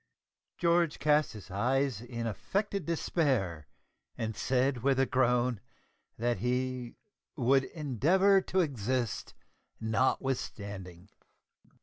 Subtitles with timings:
[0.57, 3.67] George cast up his eyes in affected despair,
[4.17, 5.61] and said with a groan,
[6.17, 6.95] that he
[7.35, 9.35] "would endeavour to exist
[9.79, 11.09] notwithstanding."